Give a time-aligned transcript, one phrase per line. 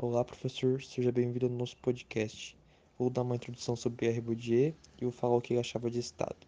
[0.00, 2.56] Olá, professor, seja bem-vindo ao nosso podcast.
[2.96, 5.98] Vou dar uma introdução sobre Pierre Bourdieu e vou falar o que ele achava de
[5.98, 6.46] Estado.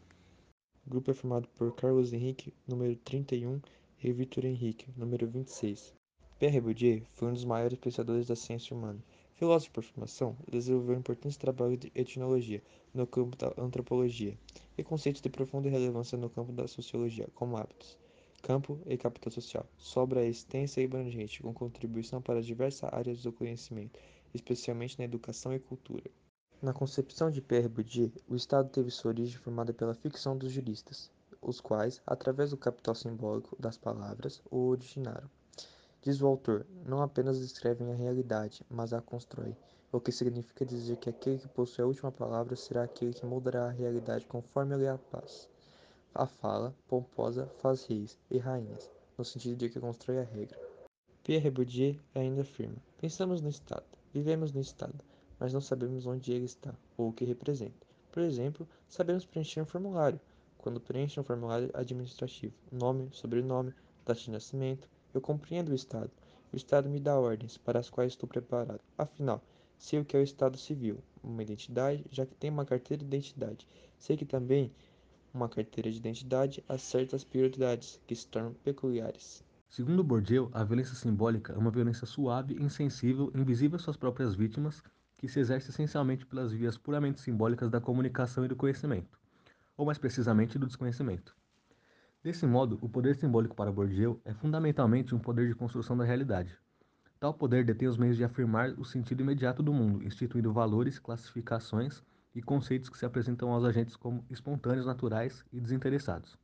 [0.86, 3.60] O grupo é formado por Carlos Henrique, número 31,
[4.04, 5.92] e Victor Henrique, número 26.
[6.38, 9.02] Pierre Bourdieu foi um dos maiores pensadores da ciência humana.
[9.34, 12.62] Filósofo por formação, desenvolveu um importante trabalho de etnologia
[12.94, 14.38] no campo da antropologia
[14.78, 17.98] e conceitos de profunda relevância no campo da sociologia, como hábitos
[18.42, 19.66] campo e capital social.
[19.76, 23.98] Sua obra é extensa e abrangente, com contribuição para diversas áreas do conhecimento,
[24.34, 26.10] especialmente na educação e cultura.
[26.62, 31.10] Na concepção de Pierre Bourdieu, o Estado teve sua origem formada pela ficção dos juristas,
[31.40, 35.30] os quais, através do capital simbólico das palavras, o originaram.
[36.02, 39.56] Diz o autor, não apenas descrevem a realidade, mas a constroem,
[39.92, 43.66] o que significa dizer que aquele que possui a última palavra será aquele que moldará
[43.66, 45.48] a realidade conforme lhe apraz.
[46.12, 50.58] A fala, pomposa, faz reis e rainhas, no sentido de que constrói a regra.
[51.22, 55.04] Pierre Bourdieu ainda afirma: Pensamos no Estado, vivemos no Estado,
[55.38, 57.86] mas não sabemos onde ele está ou o que representa.
[58.10, 60.20] Por exemplo, sabemos preencher um formulário.
[60.58, 63.72] Quando preencho um formulário administrativo, nome, sobrenome,
[64.04, 66.10] data de nascimento, eu compreendo o Estado.
[66.52, 68.80] O Estado me dá ordens para as quais estou preparado.
[68.98, 69.40] Afinal,
[69.78, 73.06] sei o que é o Estado civil, uma identidade, já que tem uma carteira de
[73.06, 73.64] identidade.
[73.96, 74.72] Sei que também
[75.32, 79.44] uma carteira de identidade a certas prioridades que se tornam peculiares.
[79.68, 84.82] Segundo Bourdieu, a violência simbólica é uma violência suave, insensível, invisível às suas próprias vítimas,
[85.16, 89.18] que se exerce essencialmente pelas vias puramente simbólicas da comunicação e do conhecimento,
[89.76, 91.36] ou mais precisamente do desconhecimento.
[92.22, 96.58] Desse modo, o poder simbólico para Bourdieu é fundamentalmente um poder de construção da realidade.
[97.20, 102.02] Tal poder detém os meios de afirmar o sentido imediato do mundo, instituindo valores, classificações
[102.34, 106.38] e conceitos que se apresentam aos agentes como espontâneos, naturais e desinteressados.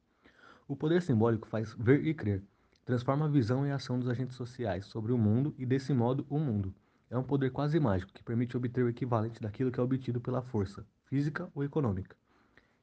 [0.68, 2.42] O poder simbólico faz ver e crer,
[2.84, 6.26] transforma a visão e a ação dos agentes sociais sobre o mundo e, desse modo,
[6.28, 6.74] o mundo.
[7.08, 10.42] É um poder quase mágico que permite obter o equivalente daquilo que é obtido pela
[10.42, 12.16] força, física ou econômica.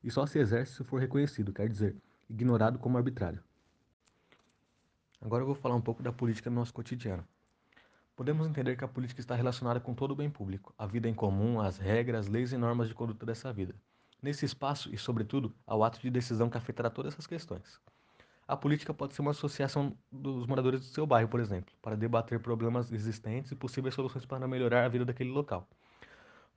[0.03, 1.95] E só se exerce se for reconhecido, quer dizer,
[2.29, 3.43] ignorado como arbitrário.
[5.21, 7.25] Agora eu vou falar um pouco da política no nosso cotidiano.
[8.15, 11.15] Podemos entender que a política está relacionada com todo o bem público, a vida em
[11.15, 13.73] comum, as regras, leis e normas de conduta dessa vida.
[14.21, 17.81] Nesse espaço e, sobretudo, ao ato de decisão que afetará todas essas questões.
[18.47, 22.39] A política pode ser uma associação dos moradores do seu bairro, por exemplo, para debater
[22.39, 25.67] problemas existentes e possíveis soluções para melhorar a vida daquele local.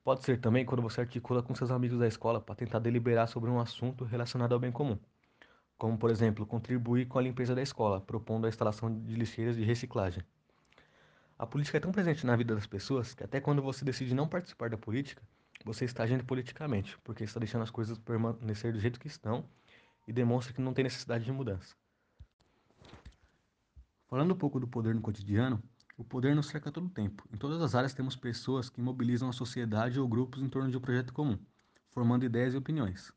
[0.03, 3.49] Pode ser também quando você articula com seus amigos da escola para tentar deliberar sobre
[3.49, 4.99] um assunto relacionado ao bem comum,
[5.75, 9.63] como, por exemplo, contribuir com a limpeza da escola, propondo a instalação de lixeiras de
[9.63, 10.23] reciclagem.
[11.39, 14.27] A política é tão presente na vida das pessoas que até quando você decide não
[14.27, 15.21] participar da política,
[15.63, 19.47] você está agindo politicamente, porque está deixando as coisas permanecer do jeito que estão
[20.07, 21.75] e demonstra que não tem necessidade de mudança.
[24.07, 25.61] Falando um pouco do poder no cotidiano,
[25.95, 27.23] o poder nos cerca todo o tempo.
[27.31, 30.77] Em todas as áreas temos pessoas que mobilizam a sociedade ou grupos em torno de
[30.77, 31.37] um projeto comum,
[31.91, 33.11] formando ideias e opiniões.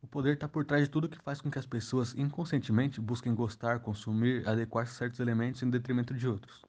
[0.00, 3.34] O poder está por trás de tudo que faz com que as pessoas inconscientemente busquem
[3.34, 6.62] gostar, consumir, adequar-se a certos elementos em detrimento de outros.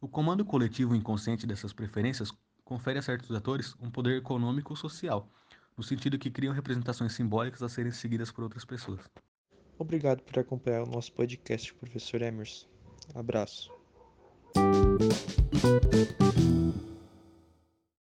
[0.00, 2.30] O comando coletivo inconsciente dessas preferências
[2.64, 5.28] confere a certos atores um poder econômico social,
[5.76, 9.00] no sentido que criam representações simbólicas a serem seguidas por outras pessoas.
[9.78, 12.68] Obrigado por acompanhar o nosso podcast, professor Emerson.
[13.14, 13.72] Abraço.